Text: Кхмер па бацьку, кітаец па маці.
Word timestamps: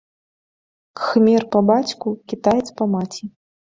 Кхмер 1.01 1.43
па 1.55 1.59
бацьку, 1.69 2.17
кітаец 2.33 2.67
па 2.81 2.89
маці. 2.95 3.23